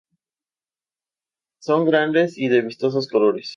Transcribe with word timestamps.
Son 1.59 1.85
grandes 1.85 2.35
y 2.35 2.47
de 2.47 2.61
vistosos 2.63 3.07
colores. 3.07 3.49